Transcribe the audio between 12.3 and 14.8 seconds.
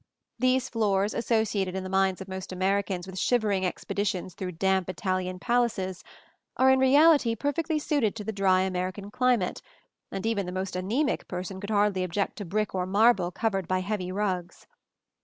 to brick or marble covered by heavy rugs.